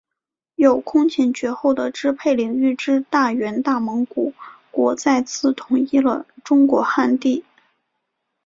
[0.55, 4.33] 有空前绝后的支配领域之大元大蒙古
[4.71, 7.45] 国再次统一了中国汉地。